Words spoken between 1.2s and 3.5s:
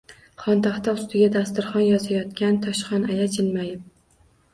dasturxon yozayotgan Toshxon aya